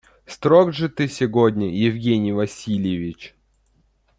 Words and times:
Строг 0.25 0.73
же 0.73 0.89
ты 0.89 1.07
сегодня, 1.07 1.69
Евгений 1.69 2.33
Васильевич. 2.33 3.35